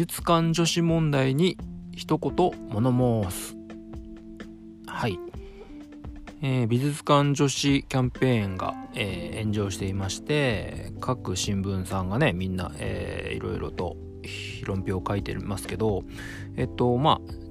[0.00, 1.58] 術館女子問題に
[1.92, 3.56] 一言物申す。
[4.86, 5.18] はい。
[6.40, 13.98] えー、美術館女子キャンペーンが、えー、炎上していまして各新聞さんがねみんな、えー、いろいろと
[14.64, 16.02] 論評を書いてますけど
[16.56, 17.49] えっとまあ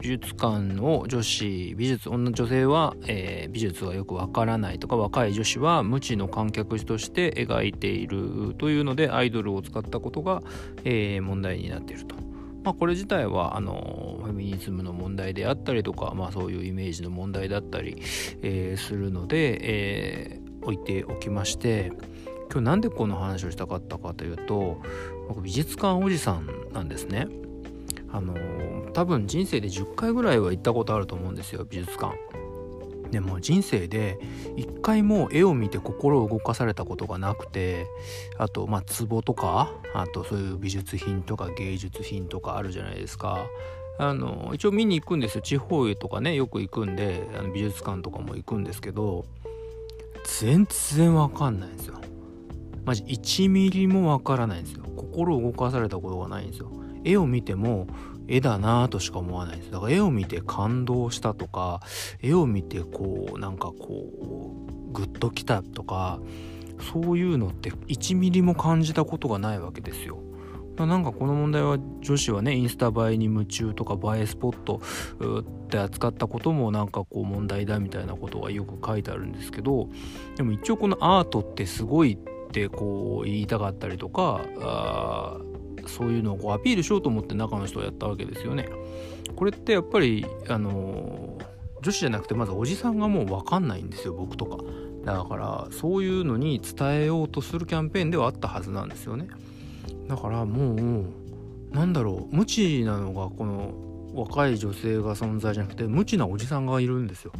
[0.00, 10.42] 美術館を女子美術女女性は、えー、美術がよくわからないとか若い女子は無知の観客として描いているというのでアイドルを使ったことが、
[10.84, 12.16] えー、問題になっていると。
[12.62, 17.96] まあ、これ自体はあのフェミニズムの問題であったりとか、まあ、そういうイメージの問題だったり、
[18.42, 21.90] えー、するので、え、置いておきまして
[22.52, 24.82] 今日なんでこの話をしたかったかというと
[25.28, 27.28] 僕美術館おじさんなんですね。
[28.12, 28.34] あの
[28.92, 32.16] 多分人生で10回ぐらいは行ったことあると思うんですよ美術館。
[33.10, 34.20] でも人生で
[34.56, 37.86] 一回も絵を見て心を動かされたことがなくて
[38.38, 43.46] あとまあ壺とかあとそういう美術品とか芸術品とかあるじゃないですか。
[43.98, 45.42] あの一応見に行くんですよ。
[45.42, 49.26] 地方へとかねよく行くんであの美術館とかも行くんですけど
[50.24, 52.00] 全然わかんないんですよ。
[52.84, 54.84] マジ1ミリもわからないんですよ。
[54.96, 56.70] 心を動かされたことがないんですよ。
[57.04, 57.86] 絵を見ても
[58.28, 61.80] 絵だなぁとしか思わないですだから絵を見て感動したとか
[62.22, 64.06] 絵を見てこうなんかこ
[64.88, 66.20] うグッときたとか
[66.92, 70.18] そういうのって1ミリも感じたことがないわけですよ。
[70.86, 74.80] なんかこの問題は女子はねインスタ映えに夢中とか映えスポット
[75.40, 79.90] って扱ったこともなんかこう問題だみたいなことがよく書いてあるんですけど
[80.36, 84.40] でも一応このアートってすごいってこう言いたかったりとか
[85.90, 88.68] そういうのをこうアピールしようと思って中の人をやったわけですよね。
[89.36, 91.38] これってやっぱりあの
[91.82, 94.58] 女子じゃなくてまずおじさんがもう分かんないんですよ僕とか。
[95.04, 99.28] だからそういうのに伝えようとするキャンペーンではあったはずなんですよね。
[100.08, 103.72] だからもうなんだろう無知なのがこの
[104.14, 107.32] 若い女性が存在じゃなくて無知なおじさんがいるんですよ。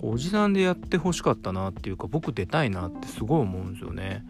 [0.00, 4.24] おじさんでやってほしかったなっていうか僕出たいなってすごい思うんですよね。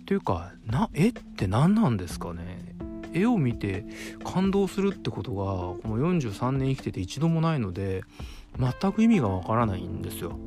[0.00, 2.75] っていうかな絵って何なんですかね
[3.12, 3.84] 絵を見て
[4.24, 5.44] 感動するってことが
[5.88, 8.02] この43年生きてて一度もないので
[8.58, 10.38] 全く意味がわからないんですよ。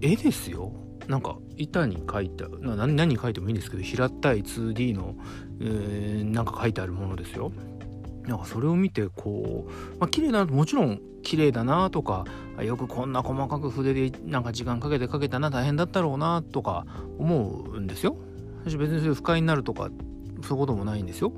[0.00, 0.72] 絵ですよ
[1.08, 5.14] なんか板に描いた何何描いてもいいんですけど平たい 2D の、
[5.60, 7.52] えー、なんか書いてあるものですよ。
[8.26, 12.24] なんかそれを見てこう、まあ綺麗だなもちろん綺麗だなとか
[12.60, 16.86] よくこんな細かく筆でなんか時間かけて描けたな大変だったろうなとか
[17.18, 18.16] 思うんですよ。
[18.64, 19.90] 別にそれ不快になるとか
[20.42, 21.32] そういうこともないんですよ。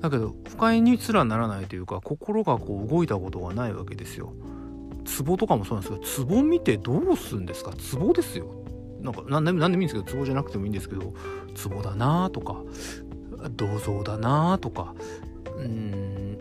[0.00, 4.32] だけど不快にすらならないというか心がこう動いたことがないわけですよ。
[5.24, 7.72] 壺とかもそうなんですけど壺見てどうすんですか？
[7.98, 8.46] 壺ですよ。
[9.00, 11.14] なんか何でも何でもいいんですけど壺じゃなくてもいいんですけど
[11.68, 12.62] 壺だなとか
[13.56, 14.94] 銅像だなとか
[15.56, 16.38] うーん？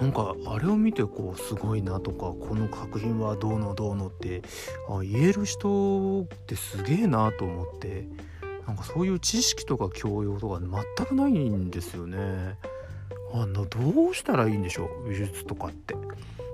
[0.00, 4.42] なんかあれを見てこうすごいなとかこの作品はどうのどうのって
[4.90, 8.06] あ言える人ってすげえなと思って
[8.66, 12.56] なんかそういう知識とか教養とか全くないんですよね。
[13.32, 15.08] あのどうしたらいいんでしょう？
[15.08, 15.94] 美術とかって。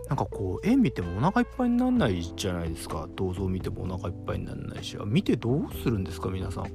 [0.08, 3.08] なんかこう絵見てもお腹いっぱいになんないじゃないですか。
[3.16, 4.96] 銅像見てもお腹いっぱいになんないし。
[5.06, 6.66] 見てどうするんですか皆さん。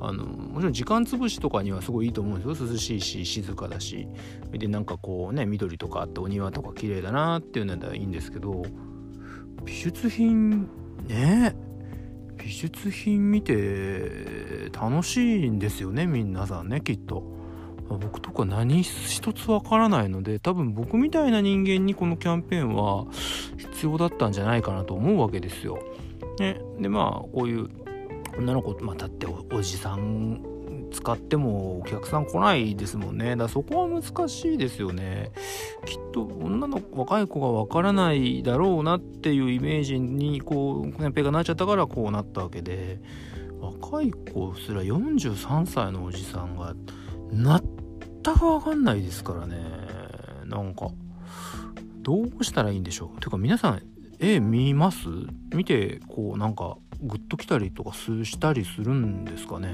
[0.00, 2.68] あのもちろん時間つぶしとかにはすごいいいと思うんですよ。
[2.68, 4.08] 涼しいし静かだし。
[4.50, 8.64] でなんかこうね緑とかあってお庭とか綺麗だなっていうのはいいんですけど。
[9.64, 10.62] 美術品
[11.06, 11.54] ね。
[11.56, 11.73] え
[12.44, 17.32] 美術品見て楽しいんですよね皆さんねきっと。
[17.88, 23.06] 僕とか何一つわからないので多分僕みたいな人間にこのキャンペーンは
[23.58, 25.78] 必要だったんじゃないかなと思うわけですよ。
[26.38, 27.68] ね、でまあこういう
[28.38, 30.42] 女の子、まあ、だっておじさん
[30.94, 33.30] 使ってもお客さん来ないですもんね。
[33.30, 35.32] だからそこは難しいですよね。
[35.84, 43.00] きっと女の若い子がわからないだろうなっていうイメージにこうキャンペーンがなっちゃったからこうなったわけで。
[43.60, 46.74] 若い子すら43歳のおじさんが
[47.32, 47.60] 全
[48.22, 49.56] くわかんないですからね。
[50.44, 50.90] なんか
[52.02, 53.20] どうしたらいいんでしょう。
[53.20, 53.82] てか皆さん
[54.18, 55.08] 絵見ます？
[55.54, 59.72] 見てこうなんかグッときたりとかしたりするんですかね。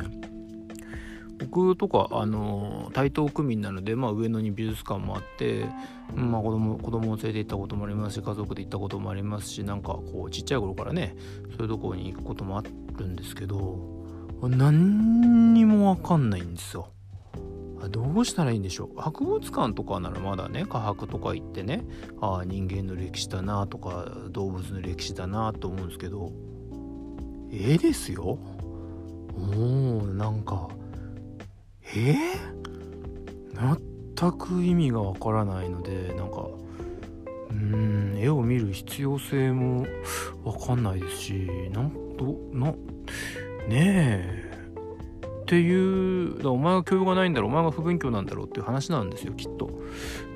[1.40, 5.64] 僕とかあの台東区民なので、まあ、上野に美術館もあって、
[6.14, 11.16] まあ、子供子供を連れて行ったこともありますし家族で行ったこともありますしなんかこうちっちゃい頃からね
[11.56, 12.62] そういうとこに行くこともあ
[12.98, 13.78] るんですけど
[14.42, 16.88] 何にも分かんないんですよ。
[17.88, 21.82] どうしたらいいんでしょう博物館とかならまだね科博とか行ってね
[22.20, 26.30] ああ人間の歴史だなとか動物の歴史だなと思うんですけど
[27.50, 28.38] 絵ですよ
[29.34, 30.68] もうなんか
[31.96, 33.78] えー、
[34.16, 36.46] 全く意味がわからないのでなんか
[37.50, 39.86] うん絵を見る必要性も
[40.44, 42.72] わかんないですしなんとな
[43.68, 44.50] ねえ。
[45.42, 49.68] っていうお前は教養がないんだろうお前が不勉強なんだろうっていう話なんですよきっと。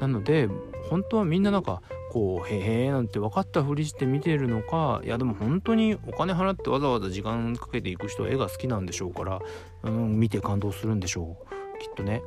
[0.00, 0.48] なので
[0.90, 1.82] 本当はみんななんか
[2.14, 9.40] こうへえなんて分かったふりして見てるのかいやでも本当にお金払ってわざわざ時間かけていく人は絵が好きなんでしょうから、
[9.82, 11.80] うん、見て感動するんでしょう。
[11.80, 12.22] きっとね。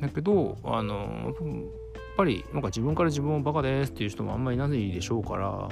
[0.00, 1.34] だけどあのやっ
[2.16, 5.68] ぱりなんか自分から自分をバカですっていう人もあんまりないでしょうから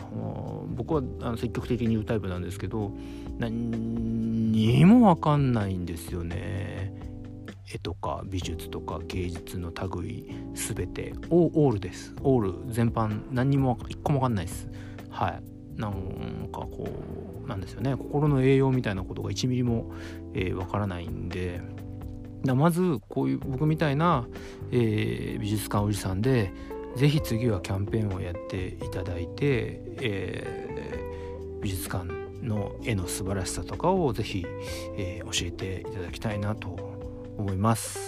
[0.69, 2.93] 僕はあの積極的に言うタイプなんですけど
[3.38, 6.88] 何にも分かんないんですよね。
[7.73, 12.15] 絵とか美術とか芸術の類全てオールです。
[12.23, 14.69] オール全般何にも一個も分かんないです。
[15.11, 15.81] はい。
[15.81, 16.88] なんかこ
[17.44, 17.94] うなんですよね。
[17.97, 19.93] 心の栄養みたいなことが1ミリも、
[20.35, 21.61] えー、分からないんで。
[22.44, 24.29] だまずこういう僕みたいな、
[24.70, 26.53] えー、美術館おじさんで
[26.97, 32.06] 是非次はキャンペーンをやっていただいて、えー、美術館
[32.43, 34.47] の絵の素晴らしさとかを是非、
[34.97, 36.88] えー、教えていただきたいなと
[37.38, 37.99] 思います。